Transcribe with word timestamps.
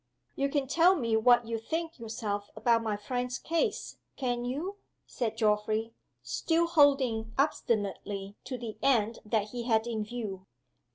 "You 0.35 0.49
can 0.49 0.65
tell 0.65 0.95
me 0.95 1.15
what 1.15 1.45
you 1.45 1.59
think 1.59 1.99
yourself 1.99 2.49
about 2.55 2.81
my 2.81 2.97
friend's 2.97 3.37
case 3.37 3.99
can't 4.17 4.47
you?" 4.47 4.77
said 5.05 5.37
Geoffrey, 5.37 5.93
still 6.23 6.65
holding 6.65 7.31
obstinately 7.37 8.35
to 8.45 8.57
the 8.57 8.79
end 8.81 9.19
that 9.23 9.49
he 9.49 9.65
had 9.65 9.85
in 9.85 10.03
view. 10.03 10.47